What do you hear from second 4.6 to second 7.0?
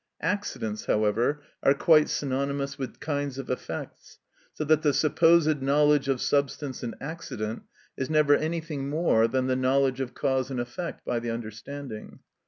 that the supposed knowledge of substance and